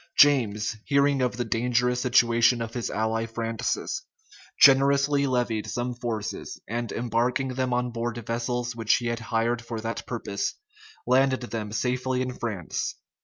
[0.17, 4.01] James, hearing of the dangerous situation of his ally Francis,
[4.59, 9.79] generously levied some forces; and embarking them on board vessels which he had hired for
[9.79, 10.55] that purpose,
[11.05, 12.95] landed them safely in France.